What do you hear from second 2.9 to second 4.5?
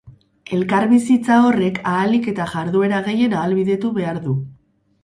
gehien ahalbidetu behar du.